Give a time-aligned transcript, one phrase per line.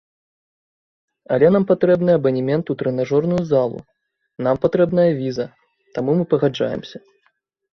[1.35, 3.79] Але нам патрэбны абанемент у трэнажорную залу,
[4.49, 5.45] нам патрэбная віза,
[5.99, 6.97] таму мы пагаджаемся.